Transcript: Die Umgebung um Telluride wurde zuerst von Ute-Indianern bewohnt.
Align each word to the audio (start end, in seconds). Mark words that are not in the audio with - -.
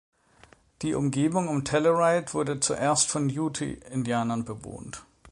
Die 0.81 0.95
Umgebung 0.95 1.47
um 1.47 1.63
Telluride 1.63 2.33
wurde 2.33 2.59
zuerst 2.59 3.07
von 3.11 3.29
Ute-Indianern 3.29 4.45
bewohnt. 4.45 5.05